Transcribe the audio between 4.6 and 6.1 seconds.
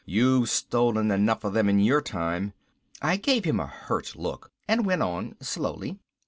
and went on slowly.